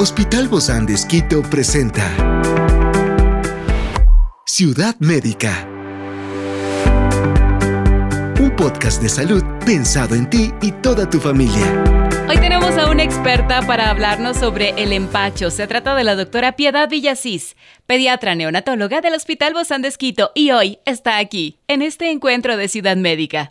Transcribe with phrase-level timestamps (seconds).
[0.00, 2.04] Hospital Bozán de Esquito presenta
[4.46, 5.68] Ciudad Médica.
[8.38, 11.66] Un podcast de salud pensado en ti y toda tu familia.
[12.28, 15.50] Hoy tenemos a una experta para hablarnos sobre el empacho.
[15.50, 17.56] Se trata de la doctora Piedad Villasís,
[17.86, 19.92] pediatra neonatóloga del Hospital Bozán de
[20.36, 23.50] y hoy está aquí, en este encuentro de Ciudad Médica.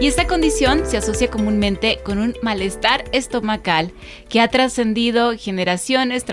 [0.00, 3.92] Y esta condición se asocia comúnmente con un malestar estomacal
[4.28, 6.24] que ha trascendido generaciones,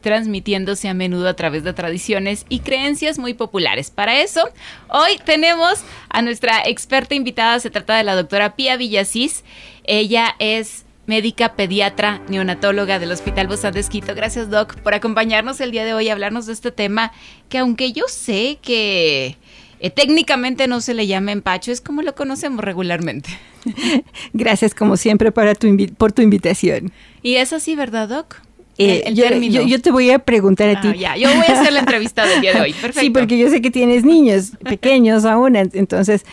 [0.00, 3.90] transmitiéndose a menudo a través de tradiciones y creencias muy populares.
[3.90, 4.48] Para eso,
[4.88, 9.44] hoy tenemos a nuestra experta invitada, se trata de la doctora Pía Villasís.
[9.84, 14.14] Ella es médica pediatra neonatóloga del Hospital Bozán de Esquito.
[14.14, 17.12] Gracias, Doc, por acompañarnos el día de hoy a hablarnos de este tema
[17.48, 19.36] que aunque yo sé que
[19.84, 23.28] eh, técnicamente no se le llama empacho, es como lo conocemos regularmente.
[24.32, 26.90] Gracias como siempre para tu por tu invitación.
[27.22, 28.36] Y es así, ¿verdad, Doc?
[28.78, 30.98] Eh, yo, te voy a preguntar a ah, ti.
[30.98, 32.72] Ya, yo voy a hacer la entrevista del día de hoy.
[32.80, 33.00] Perfecto.
[33.00, 36.24] Sí, porque yo sé que tienes niños pequeños aún, entonces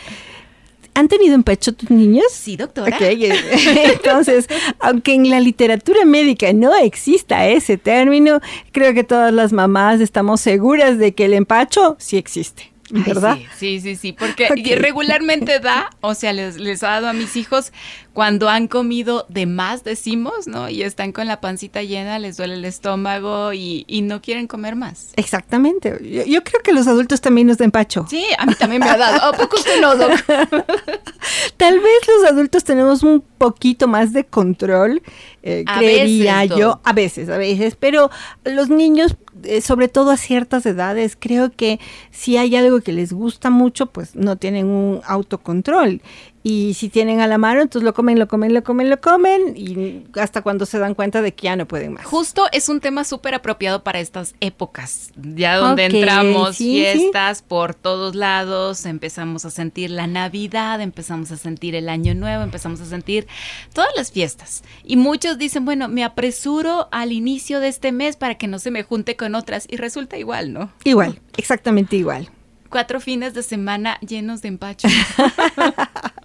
[0.94, 2.26] ¿Han tenido empacho tus niños?
[2.30, 2.98] Sí, doctora.
[3.00, 4.46] Entonces,
[4.78, 8.40] aunque en la literatura médica no exista ese término,
[8.72, 12.71] creo que todas las mamás estamos seguras de que el empacho sí existe.
[12.92, 13.38] ¿Verdad?
[13.56, 17.72] sí, sí, sí, porque regularmente da, o sea, les, les ha dado a mis hijos
[18.12, 20.68] cuando han comido de más, decimos, ¿no?
[20.68, 25.12] Y están con la pancita llena, les duele el estómago y, no quieren comer más.
[25.16, 26.24] Exactamente.
[26.26, 28.04] Yo, creo que los adultos también nos da empacho.
[28.10, 29.32] Sí, a mí también me ha dado.
[29.32, 29.94] ¿A poco usted no,
[31.56, 35.02] Tal vez los adultos tenemos un poquito más de control,
[35.42, 38.10] eh, creería yo, a veces, a veces, pero
[38.44, 43.12] los niños eh, sobre todo a ciertas edades, creo que si hay algo que les
[43.12, 46.02] gusta mucho, pues no tienen un autocontrol.
[46.42, 49.54] Y si tienen a la mano, entonces lo comen, lo comen, lo comen, lo comen
[49.56, 52.04] y hasta cuando se dan cuenta de que ya no pueden más.
[52.04, 58.16] Justo es un tema súper apropiado para estas épocas, ya donde entramos fiestas por todos
[58.16, 63.28] lados, empezamos a sentir la Navidad, empezamos a sentir el Año Nuevo, empezamos a sentir
[63.72, 64.64] todas las fiestas.
[64.84, 68.72] Y muchos dicen, bueno, me apresuro al inicio de este mes para que no se
[68.72, 70.72] me junte con otras y resulta igual, ¿no?
[70.84, 72.30] Igual, exactamente igual
[72.72, 74.88] cuatro fines de semana llenos de empacho.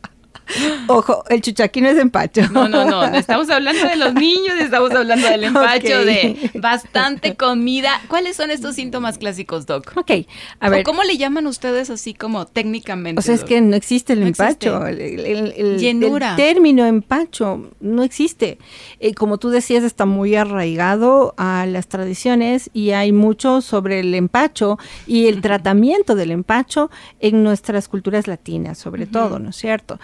[0.88, 2.42] Ojo, el chuchaqui no es empacho.
[2.52, 3.04] No, no, no.
[3.06, 8.02] Estamos hablando de los niños, estamos hablando del empacho, de bastante comida.
[8.08, 9.94] ¿Cuáles son estos síntomas clásicos, Doc?
[9.96, 10.12] Ok,
[10.60, 10.84] a ver.
[10.84, 13.20] ¿Cómo le llaman ustedes así como técnicamente?
[13.20, 14.86] O sea, es que no existe el empacho.
[14.88, 16.32] El, Llenura.
[16.32, 18.58] el, término empacho no existe.
[19.00, 24.14] Eh, como tú decías, está muy arraigado a las tradiciones y hay mucho sobre el
[24.14, 30.00] empacho y el tratamiento del empacho en nuestras culturas latinas, sobre todo, ¿no es cierto?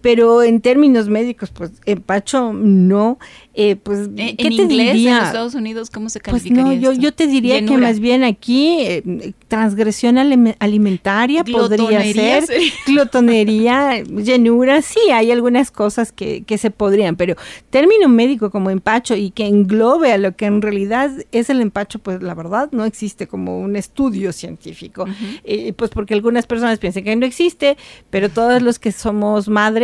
[0.00, 3.18] Pero en términos médicos, pues empacho no.
[3.58, 5.18] Eh, pues, ¿qué te inglés, diría?
[5.18, 8.22] en Estados Unidos, ¿cómo se calificaría Pues no, yo, yo te diría que más bien
[8.22, 10.18] aquí eh, transgresión
[10.58, 12.44] alimentaria podría ser,
[12.86, 17.36] glotonería, llenura, sí, hay algunas cosas que, que se podrían, pero
[17.70, 21.98] término médico como empacho y que englobe a lo que en realidad es el empacho,
[21.98, 25.06] pues la verdad no existe como un estudio científico,
[25.44, 27.78] eh, pues porque algunas personas piensan que no existe,
[28.10, 29.75] pero todos los que somos madres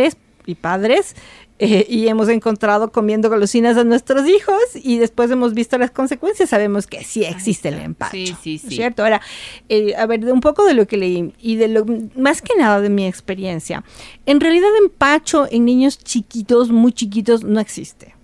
[0.45, 1.15] y padres
[1.59, 6.49] eh, y hemos encontrado comiendo golosinas a nuestros hijos y después hemos visto las consecuencias,
[6.49, 8.11] sabemos que sí existe el empacho.
[8.11, 8.75] Sí, sí, sí.
[8.75, 9.03] ¿Cierto?
[9.03, 9.21] Ahora,
[9.69, 11.85] eh, a ver, de un poco de lo que leí y de lo
[12.17, 13.83] más que nada de mi experiencia,
[14.25, 18.15] en realidad empacho en niños chiquitos, muy chiquitos, no existe.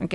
[0.00, 0.14] ¿Ok?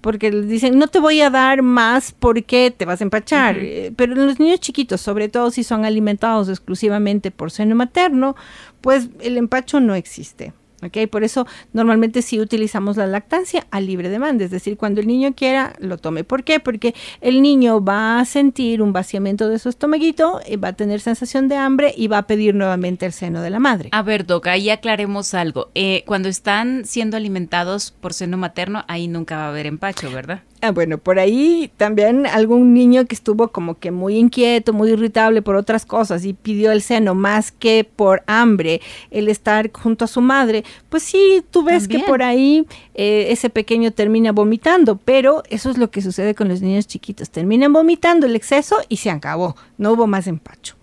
[0.00, 3.58] Porque les dicen, no te voy a dar más porque te vas a empachar.
[3.58, 8.36] Eh, pero en los niños chiquitos, sobre todo si son alimentados exclusivamente por seno materno,
[8.80, 10.52] pues el empacho no existe.
[10.82, 11.08] ¿Ok?
[11.10, 15.34] Por eso normalmente sí utilizamos la lactancia a libre demanda, es decir, cuando el niño
[15.34, 16.24] quiera, lo tome.
[16.24, 16.60] ¿Por qué?
[16.60, 21.00] Porque el niño va a sentir un vaciamiento de su estomaguito, eh, va a tener
[21.00, 23.88] sensación de hambre y va a pedir nuevamente el seno de la madre.
[23.92, 25.70] A ver, Doc, ahí aclaremos algo.
[25.74, 30.42] Eh, cuando están siendo alimentados por seno materno, ahí nunca va a haber empacho, ¿verdad?
[30.60, 35.40] Ah, bueno, por ahí también algún niño que estuvo como que muy inquieto, muy irritable
[35.40, 38.80] por otras cosas y pidió el seno más que por hambre,
[39.12, 43.50] el estar junto a su madre, pues sí, tú ves que por ahí eh, ese
[43.50, 48.26] pequeño termina vomitando, pero eso es lo que sucede con los niños chiquitos, terminan vomitando
[48.26, 50.77] el exceso y se acabó, no hubo más empacho.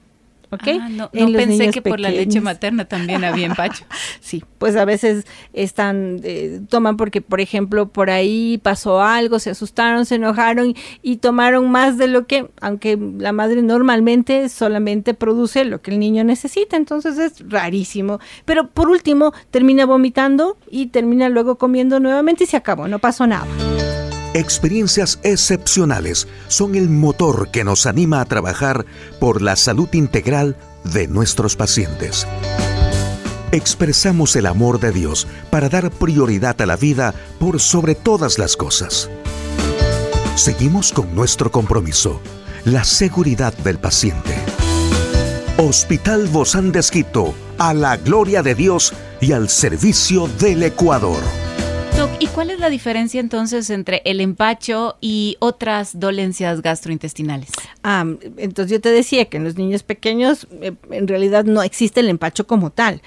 [0.51, 3.85] Ah, no, pensé que por la leche materna también había empacho.
[4.19, 9.51] sí, pues a veces están, eh, toman porque, por ejemplo, por ahí pasó algo, se
[9.51, 15.65] asustaron, se enojaron y, tomaron más de lo que, aunque la madre normalmente solamente produce
[15.65, 18.19] lo que el niño necesita, entonces es rarísimo.
[18.43, 23.25] Pero por último, termina vomitando y termina luego comiendo nuevamente y se acabó, no pasó
[23.25, 23.47] nada.
[24.35, 28.85] Experiencias excepcionales son el motor que nos anima a trabajar
[29.17, 32.27] por la salud integral de nuestros pacientes.
[33.53, 38.57] Expresamos el amor de Dios para dar prioridad a la vida por sobre todas las
[38.57, 39.09] cosas.
[40.35, 42.19] Seguimos con nuestro compromiso,
[42.65, 44.35] la seguridad del paciente.
[45.55, 46.83] Hospital Bozán de
[47.57, 48.91] a la gloria de Dios
[49.21, 51.23] y al servicio del Ecuador.
[52.19, 57.49] ¿Y cuál es la diferencia entonces entre el empacho y otras dolencias gastrointestinales?
[57.83, 58.05] Ah,
[58.37, 62.09] entonces yo te decía que en los niños pequeños eh, en realidad no existe el
[62.09, 63.01] empacho como tal.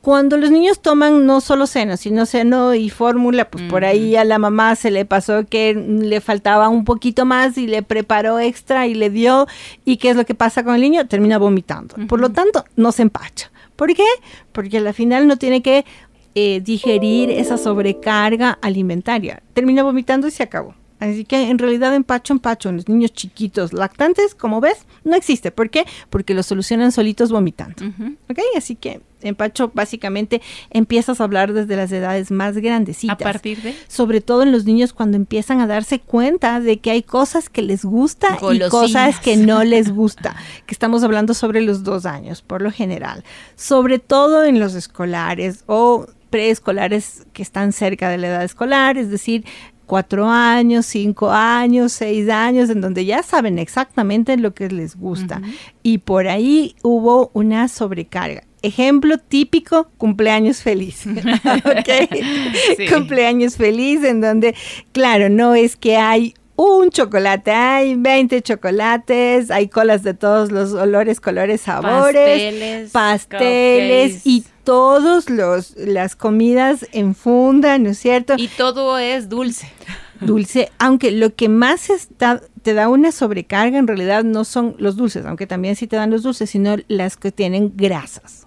[0.00, 4.24] Cuando los niños toman no solo seno, sino seno y fórmula, pues por ahí a
[4.24, 8.86] la mamá se le pasó que le faltaba un poquito más y le preparó extra
[8.86, 9.46] y le dio.
[9.86, 11.06] ¿Y qué es lo que pasa con el niño?
[11.06, 11.94] Termina vomitando.
[12.06, 13.50] Por lo tanto, no se empacha.
[13.76, 14.04] ¿Por qué?
[14.52, 15.84] Porque al final no tiene que
[16.34, 19.42] eh, digerir esa sobrecarga alimentaria.
[19.52, 20.74] Termina vomitando y se acabó.
[21.00, 25.50] Así que en realidad empacho, empacho en los niños chiquitos lactantes, como ves, no existe.
[25.50, 25.84] ¿Por qué?
[26.08, 27.74] Porque lo solucionan solitos vomitando.
[28.30, 28.38] ¿Ok?
[28.56, 30.40] Así que empacho básicamente
[30.70, 33.20] empiezas a hablar desde las edades más grandecitas.
[33.20, 33.74] ¿A partir de?
[33.88, 37.62] Sobre todo en los niños cuando empiezan a darse cuenta de que hay cosas que
[37.62, 40.36] les gusta y cosas que no les gusta.
[40.66, 43.24] que estamos hablando sobre los dos años, por lo general.
[43.56, 49.08] Sobre todo en los escolares o preescolares que están cerca de la edad escolar, es
[49.08, 49.44] decir,
[49.86, 55.40] cuatro años, cinco años, seis años, en donde ya saben exactamente lo que les gusta.
[55.84, 58.42] Y por ahí hubo una sobrecarga.
[58.62, 61.04] Ejemplo típico, cumpleaños feliz.
[62.92, 64.56] Cumpleaños feliz, en donde,
[64.90, 70.72] claro, no es que hay un chocolate, hay 20 chocolates, hay colas de todos los
[70.72, 78.34] olores, colores, sabores, pasteles, pasteles y todos los las comidas en funda, ¿no es cierto?
[78.36, 79.70] Y todo es dulce.
[80.20, 84.96] Dulce, aunque lo que más está te da una sobrecarga, en realidad no son los
[84.96, 88.46] dulces, aunque también sí te dan los dulces, sino las que tienen grasas.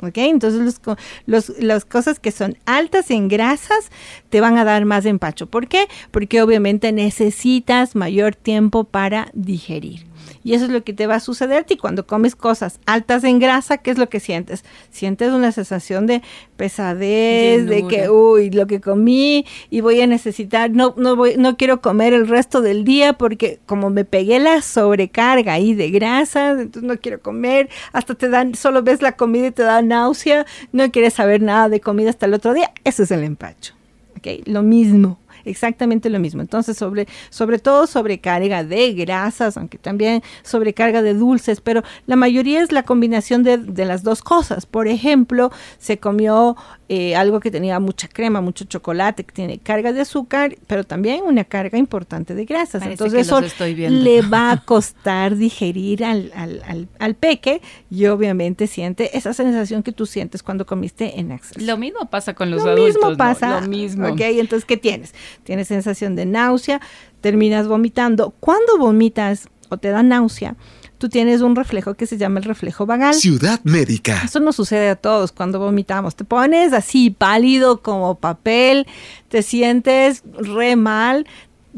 [0.00, 0.18] ¿Ok?
[0.18, 0.80] Entonces
[1.26, 3.90] los, las cosas que son altas en grasas
[4.30, 5.48] te van a dar más empacho.
[5.48, 5.88] ¿Por qué?
[6.12, 10.05] Porque obviamente necesitas mayor tiempo para digerir.
[10.46, 13.40] Y eso es lo que te va a suceder y cuando comes cosas altas en
[13.40, 14.64] grasa, ¿qué es lo que sientes?
[14.92, 16.22] Sientes una sensación de
[16.56, 21.56] pesadez, de que, uy, lo que comí y voy a necesitar, no, no, voy, no
[21.56, 26.50] quiero comer el resto del día porque como me pegué la sobrecarga ahí de grasa,
[26.50, 30.46] entonces no quiero comer, hasta te dan, solo ves la comida y te da náusea,
[30.70, 33.74] no quieres saber nada de comida hasta el otro día, eso es el empacho.
[34.16, 34.44] ¿okay?
[34.46, 36.42] Lo mismo exactamente lo mismo.
[36.42, 42.62] Entonces, sobre, sobre todo sobrecarga de grasas, aunque también sobrecarga de dulces, pero la mayoría
[42.62, 44.66] es la combinación de, de las dos cosas.
[44.66, 46.56] Por ejemplo, se comió
[46.88, 51.22] eh, algo que tenía mucha crema, mucho chocolate, que tiene carga de azúcar, pero también
[51.24, 52.84] una carga importante de grasas.
[52.84, 57.60] Entonces eso le va a costar digerir al, al, al, peque
[57.90, 61.66] y obviamente siente esa sensación que tú sientes cuando comiste en exceso.
[61.66, 62.78] Lo mismo pasa con los adultos.
[62.78, 63.60] Lo mismo pasa.
[63.60, 64.06] Lo mismo.
[64.06, 65.12] Ok, entonces, ¿qué tienes?
[65.44, 66.80] Tienes sensación de náusea,
[67.20, 68.34] terminas vomitando.
[68.40, 70.56] Cuando vomitas o te da náusea,
[70.98, 73.14] tú tienes un reflejo que se llama el reflejo vagal.
[73.14, 74.22] Ciudad médica.
[74.24, 76.16] Eso nos sucede a todos cuando vomitamos.
[76.16, 78.86] Te pones así pálido como papel,
[79.28, 81.26] te sientes re mal,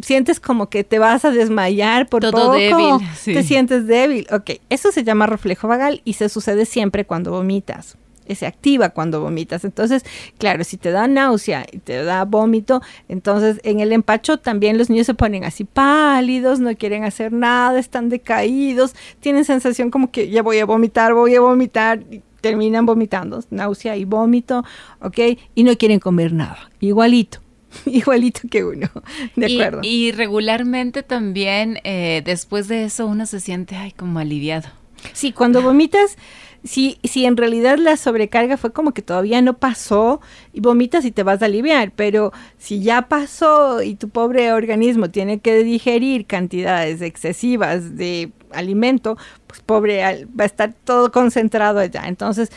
[0.02, 3.06] sientes como que te vas a desmayar por Todo débil.
[3.24, 4.26] Te sientes débil.
[4.30, 7.96] Ok, eso se llama reflejo vagal y se sucede siempre cuando vomitas
[8.34, 9.64] se activa cuando vomitas.
[9.64, 10.04] Entonces,
[10.38, 14.90] claro, si te da náusea y te da vómito, entonces en el empacho también los
[14.90, 20.30] niños se ponen así pálidos, no quieren hacer nada, están decaídos, tienen sensación como que
[20.30, 24.64] ya voy a vomitar, voy a vomitar, y terminan vomitando, náusea y vómito,
[25.00, 25.18] ¿ok?
[25.54, 27.40] Y no quieren comer nada, igualito.
[27.84, 28.88] Igualito que uno,
[29.36, 29.80] de acuerdo.
[29.82, 34.70] Y regularmente también eh, después de eso uno se siente ay, como aliviado.
[35.12, 36.16] Sí, cuando vomitas,
[36.64, 40.20] si, si en realidad la sobrecarga fue como que todavía no pasó
[40.52, 45.10] y vomitas y te vas a aliviar, pero si ya pasó y tu pobre organismo
[45.10, 52.04] tiene que digerir cantidades excesivas de alimento, pues pobre, va a estar todo concentrado allá.
[52.06, 52.50] Entonces,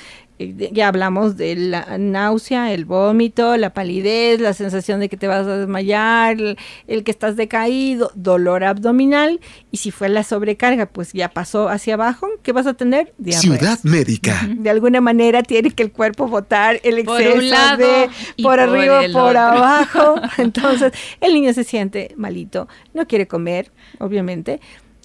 [0.71, 5.47] ya hablamos de la náusea, el vómito, la palidez, la sensación de que te vas
[5.47, 6.37] a desmayar,
[6.87, 9.39] el, que estás decaído, dolor abdominal
[9.71, 13.13] y si fue la sobrecarga, pues ya pasó hacia abajo, ¿qué vas a tener?
[13.29, 14.47] Ciudad médica.
[14.49, 18.09] De alguna manera tiene que el cuerpo botar el exceso de
[18.41, 20.15] por, arriba, por abajo.
[20.37, 24.59] Entonces el niño se siente malito, no quiere comer, obviamente.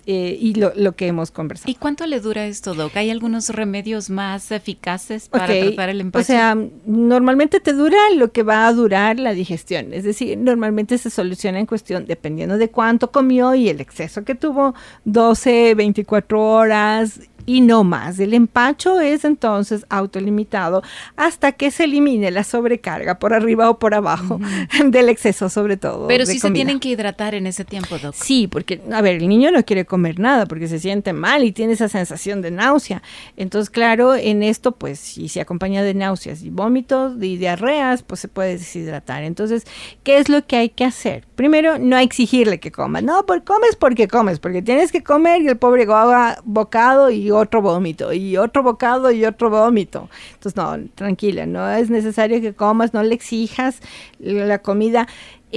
[0.08, 1.68] Eh, y lo, que hemos conversado.
[1.68, 2.96] ¿Y cuánto le dura esto, Doc?
[2.96, 6.22] ¿Hay algunos remedios más eficaces para tratar el empacho?
[6.22, 9.92] O sea, normalmente te dura lo que va a durar la digestión.
[9.92, 14.36] Es decir, normalmente se soluciona en cuestión, dependiendo de cuánto comió y el exceso que
[14.36, 18.18] tuvo, 12, 24 horas y no más.
[18.18, 20.82] El empacho es entonces autolimitado
[21.16, 24.40] hasta que se elimine la sobrecarga por arriba o por abajo
[24.84, 26.08] del exceso sobre todo.
[26.08, 28.14] Pero sí se tienen que hidratar en ese tiempo, doctor.
[28.14, 31.52] Sí, porque, a ver, el niño no quiere comer nada porque se siente mal y
[31.52, 33.02] tiene esa sensación de náusea.
[33.36, 38.20] Entonces, claro, en esto, pues, si se acompaña de náuseas y vómitos y diarreas, pues
[38.20, 39.22] se puede deshidratar.
[39.22, 39.64] Entonces,
[40.02, 41.24] ¿qué es lo que hay que hacer?
[41.36, 43.00] Primero, no exigirle que coma.
[43.00, 47.30] No, porque comes porque comes, porque tienes que comer y el pobre haga bocado y
[47.36, 50.08] otro vómito y otro bocado y otro vómito.
[50.34, 53.80] Entonces, no, tranquila, no es necesario que comas, no le exijas
[54.18, 55.06] la comida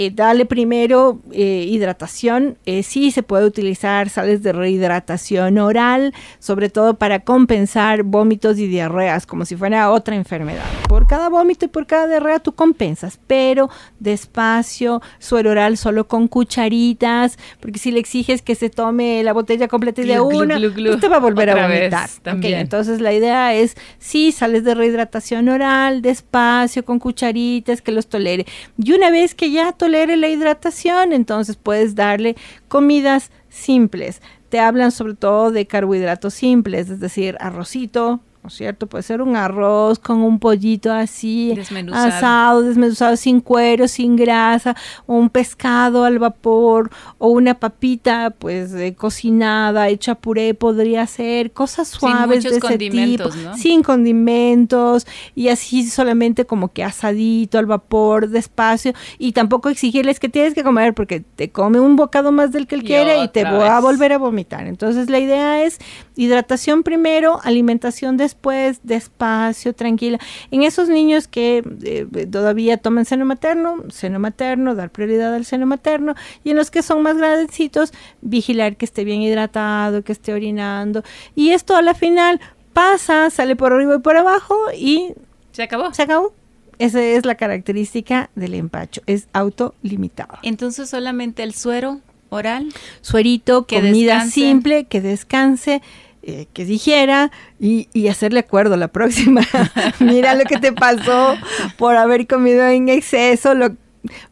[0.02, 2.58] eh, dale primero eh, hidratación.
[2.66, 8.68] Eh, sí se puede utilizar sales de rehidratación oral, sobre todo para compensar vómitos y
[8.68, 10.64] diarreas, como si fuera otra enfermedad.
[10.88, 16.30] Por cada vómito y por cada diarrea tú compensas, pero despacio, suero oral solo con
[16.30, 21.02] cucharitas, porque si le exiges que se tome la botella completa y de una, pues
[21.02, 22.10] te va a volver a vomitar.
[22.24, 28.46] entonces la idea es, sí, sales de rehidratación oral, despacio, con cucharitas, que los tolere.
[28.82, 32.36] Y una vez que ya tolere la hidratación, entonces puedes darle
[32.68, 34.22] comidas simples.
[34.50, 38.88] Te hablan sobre todo de carbohidratos simples, es decir, arrocito, ¿no es cierto?
[38.88, 41.54] Puede ser un arroz con un pollito así,
[41.92, 44.78] asado, desmenuzado, sin cuero, sin grasa,
[45.08, 51.90] o un pescado al vapor, o una papita, pues, cocinada, hecha puré, podría ser, cosas
[51.90, 55.06] suaves de ese tipo, sin condimentos,
[55.36, 60.64] y así solamente como que asadito al vapor, despacio, y tampoco exigirles que tienes que
[60.64, 63.82] comer, porque te come un bocado más del que él quiere y te va a
[63.82, 64.66] volver a vomitar.
[64.66, 65.80] Entonces, la idea es
[66.16, 70.18] hidratación primero, alimentación de después, despacio, tranquila.
[70.50, 75.66] En esos niños que eh, todavía toman seno materno, seno materno, dar prioridad al seno
[75.66, 76.16] materno,
[76.46, 77.92] y en los que son más grandecitos,
[78.22, 81.04] vigilar que esté bien hidratado, que esté orinando.
[81.36, 82.40] Y esto a la final
[82.72, 85.14] pasa, sale por arriba y por abajo y...
[85.52, 85.94] Se acabó.
[85.94, 86.34] Se acabó.
[86.78, 90.38] Esa es la característica del empacho, es autolimitado.
[90.44, 92.72] Entonces solamente el suero oral.
[93.02, 95.82] Suerito, comida simple, que descanse
[96.22, 99.42] eh, que dijera y, hacerle acuerdo la próxima.
[100.00, 101.36] Mira lo que te pasó
[101.78, 103.54] por haber comido en exceso.
[103.54, 103.76] Lo,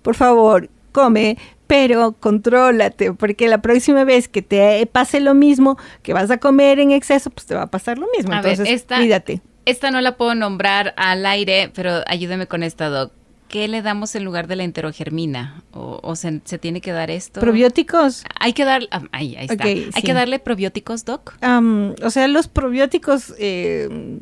[0.01, 6.13] por favor, come, pero contrólate, porque la próxima vez que te pase lo mismo, que
[6.13, 8.33] vas a comer en exceso, pues te va a pasar lo mismo.
[8.33, 9.41] Entonces, cuídate.
[9.65, 13.11] Esta no la puedo nombrar al aire, pero ayúdeme con esta, Doc.
[13.47, 15.63] ¿Qué le damos en lugar de la enterogermina?
[15.71, 17.39] ¿O, se, tiene que dar esto?
[17.39, 18.23] ¿Probióticos?
[18.39, 19.63] Hay que dar, ah, ahí, está.
[19.63, 21.35] ¿Hay que darle probióticos, Doc?
[21.41, 23.33] o sea, los probióticos...
[23.37, 24.19] Eh,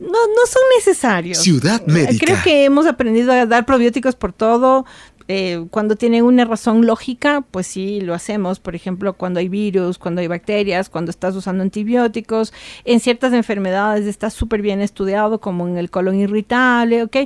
[0.00, 1.38] no, no son necesarios.
[1.38, 2.26] Ciudad médica.
[2.26, 4.84] Creo que hemos aprendido a dar probióticos por todo.
[5.26, 8.60] Eh, cuando tiene una razón lógica, pues sí, lo hacemos.
[8.60, 12.52] Por ejemplo, cuando hay virus, cuando hay bacterias, cuando estás usando antibióticos.
[12.84, 17.16] En ciertas enfermedades está súper bien estudiado, como en el colon irritable, ¿ok?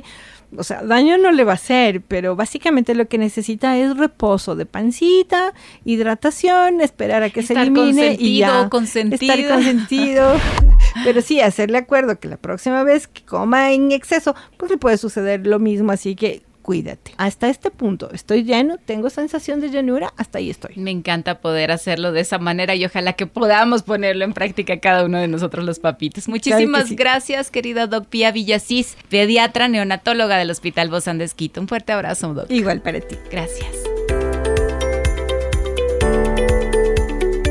[0.57, 4.55] O sea, daño no le va a hacer, pero básicamente lo que necesita es reposo
[4.55, 5.53] de pancita,
[5.85, 9.33] hidratación, esperar a que se elimine y ya consentido.
[9.33, 10.33] estar consentido.
[11.03, 14.97] pero sí, hacerle acuerdo que la próxima vez que coma en exceso, pues le puede
[14.97, 17.13] suceder lo mismo, así que cuídate.
[17.17, 20.75] Hasta este punto estoy lleno, tengo sensación de llenura, hasta ahí estoy.
[20.75, 25.03] Me encanta poder hacerlo de esa manera y ojalá que podamos ponerlo en práctica cada
[25.03, 26.27] uno de nosotros los papitos.
[26.27, 32.35] Muchísimas gracias, querida Doc Pia Villasís, pediatra neonatóloga del Hospital Bozán de Un fuerte abrazo,
[32.35, 32.51] Doc.
[32.51, 33.17] Igual para ti.
[33.31, 33.75] Gracias.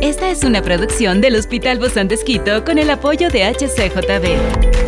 [0.00, 4.87] Esta es una producción del Hospital Bozán de con el apoyo de HCJB.